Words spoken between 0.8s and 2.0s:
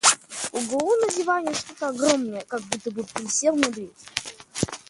на диване что-то